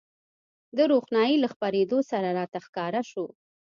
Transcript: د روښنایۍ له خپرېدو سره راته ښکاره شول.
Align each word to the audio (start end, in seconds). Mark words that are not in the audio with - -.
د 0.77 0.79
روښنایۍ 0.91 1.35
له 1.43 1.47
خپرېدو 1.53 1.97
سره 2.11 2.27
راته 2.39 2.57
ښکاره 2.65 3.01
شول. 3.09 3.31